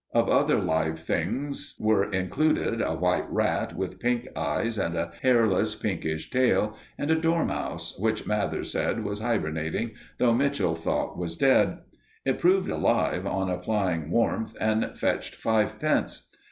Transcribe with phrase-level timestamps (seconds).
[0.15, 5.75] Of other live things were included a white rat, with pink eyes and a hairless,
[5.75, 11.81] pinkish tail, and a dormouse, which Mathers said was hibernating, though Mitchell thought was dead.
[12.25, 16.29] It proved alive, on applying warmth, and fetched fivepence.